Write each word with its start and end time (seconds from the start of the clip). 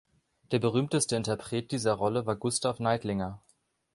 Der 0.49 0.57
berühmteste 0.57 1.15
Interpret 1.15 1.71
dieser 1.71 1.93
Rolle 1.93 2.25
war 2.25 2.35
Gustav 2.35 2.79
Neidlinger. 2.79 3.39